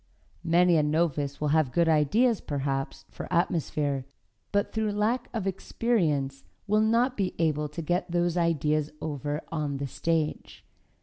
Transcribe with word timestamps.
Many 0.43 0.77
a 0.77 0.81
novice 0.81 1.39
will 1.39 1.49
have 1.49 1.71
good 1.71 1.87
ideas, 1.87 2.41
perhaps, 2.41 3.05
for 3.11 3.31
atmosphere, 3.31 4.07
but 4.51 4.73
through 4.73 4.93
lack 4.93 5.29
of 5.31 5.45
experience 5.45 6.43
will 6.65 6.81
not 6.81 7.15
be 7.15 7.35
able 7.37 7.69
to 7.69 7.83
get 7.83 8.09
those 8.09 8.35
ideas 8.35 8.89
over 8.99 9.41
on 9.51 9.77
the 9.77 9.85
stage. 9.85 10.65